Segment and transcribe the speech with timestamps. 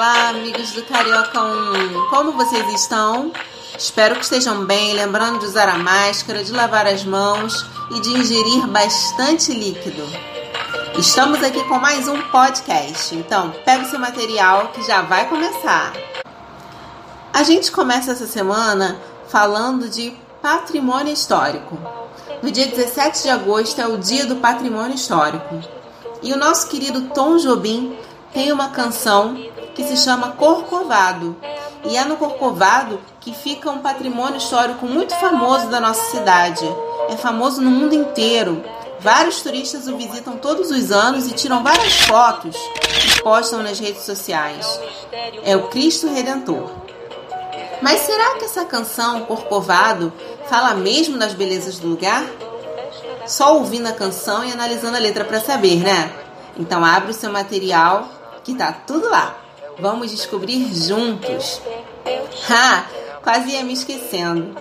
[0.00, 2.08] Olá, amigos do Carioca 1!
[2.08, 3.30] Como vocês estão?
[3.78, 8.08] Espero que estejam bem, lembrando de usar a máscara, de lavar as mãos e de
[8.08, 10.02] ingerir bastante líquido.
[10.98, 15.92] Estamos aqui com mais um podcast, então pega o seu material que já vai começar.
[17.30, 21.78] A gente começa essa semana falando de patrimônio histórico.
[22.42, 25.60] No dia 17 de agosto é o Dia do Patrimônio Histórico.
[26.22, 27.98] E o nosso querido Tom Jobim
[28.32, 29.36] tem uma canção
[29.74, 31.36] que se chama Corcovado.
[31.84, 36.64] E é no Corcovado que fica um patrimônio histórico muito famoso da nossa cidade.
[37.08, 38.62] É famoso no mundo inteiro.
[39.00, 44.02] Vários turistas o visitam todos os anos e tiram várias fotos e postam nas redes
[44.02, 44.80] sociais.
[45.42, 46.70] É o Cristo Redentor.
[47.80, 50.12] Mas será que essa canção, Corcovado,
[50.48, 52.26] fala mesmo das belezas do lugar?
[53.26, 56.12] Só ouvindo a canção e analisando a letra para saber, né?
[56.58, 58.06] Então abre o seu material
[58.44, 59.34] que tá tudo lá.
[59.80, 61.60] Vamos descobrir juntos.
[62.48, 62.84] Ha!
[63.22, 64.56] Quase ia me esquecendo.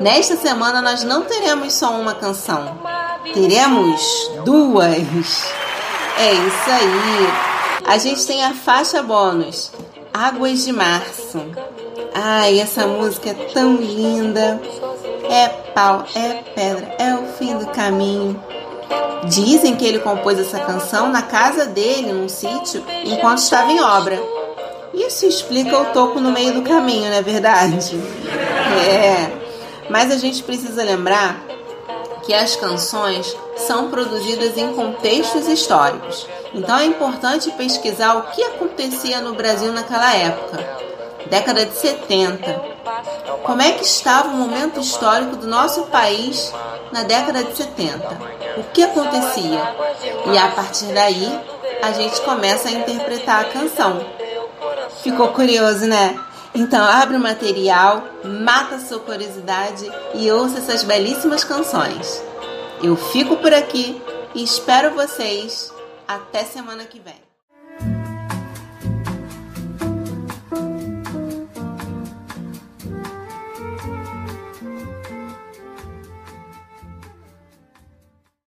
[0.00, 2.78] Nesta semana nós não teremos só uma canção.
[3.34, 5.52] Teremos duas.
[6.16, 7.48] É isso aí.
[7.86, 9.72] A gente tem a faixa bônus,
[10.12, 11.40] Águas de Março.
[12.14, 14.60] Ai, essa música é tão linda.
[15.28, 18.42] É pau, é pedra, é o fim do caminho.
[19.24, 24.37] Dizem que ele compôs essa canção na casa dele, num sítio, enquanto estava em obra.
[25.06, 27.96] Isso explica o toco no meio do caminho, não é verdade?
[28.86, 29.30] É.
[29.88, 31.42] Mas a gente precisa lembrar
[32.24, 36.26] que as canções são produzidas em contextos históricos.
[36.52, 40.58] Então é importante pesquisar o que acontecia no Brasil naquela época,
[41.30, 42.78] década de 70.
[43.44, 46.52] Como é que estava o momento histórico do nosso país
[46.92, 48.38] na década de 70?
[48.58, 49.74] o que acontecia.
[50.32, 51.40] E a partir daí,
[51.82, 54.04] a gente começa a interpretar a canção.
[55.02, 56.18] Ficou curioso, né?
[56.54, 62.22] Então abre o material, mata sua curiosidade e ouça essas belíssimas canções.
[62.82, 64.00] Eu fico por aqui
[64.34, 65.72] e espero vocês
[66.06, 67.27] até semana que vem.